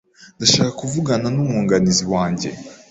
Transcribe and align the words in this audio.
Ndashaka 0.37 0.71
kuvugana 0.81 1.27
n'umwunganizi 1.33 2.03
wanjye. 2.13 2.49